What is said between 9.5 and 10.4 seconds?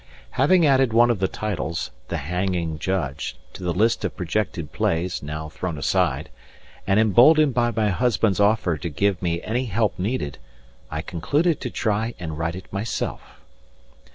help needed,